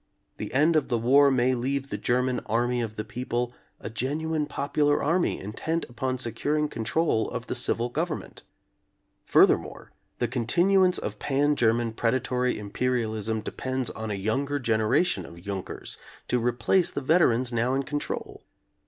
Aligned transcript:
The 0.37 0.51
end 0.51 0.75
of 0.75 0.87
the 0.87 0.97
war 0.97 1.29
may 1.29 1.53
leave 1.53 1.89
the 1.89 1.97
German 1.99 2.39
"army 2.47 2.81
of 2.81 2.95
the 2.95 3.03
people" 3.03 3.53
a 3.79 3.87
genu 3.87 4.33
ine 4.33 4.47
popular 4.47 5.03
army 5.03 5.39
intent 5.39 5.85
upon 5.89 6.17
securing 6.17 6.69
control 6.69 7.29
of 7.29 7.45
the 7.45 7.53
civil 7.53 7.87
government. 7.87 8.41
Furthermore, 9.25 9.91
the 10.17 10.27
con 10.27 10.47
tinuance 10.47 10.97
of 10.97 11.19
Pan 11.19 11.55
German 11.55 11.93
predatory 11.93 12.57
imperialism 12.57 13.41
depends 13.41 13.91
on 13.91 14.09
a 14.09 14.15
younger 14.15 14.57
generation 14.57 15.23
of 15.23 15.39
Junkers 15.39 15.99
to 16.29 16.39
re 16.39 16.53
place 16.53 16.89
the 16.89 17.01
veterans 17.01 17.53
now 17.53 17.75
in 17.75 17.83
control. 17.83 18.41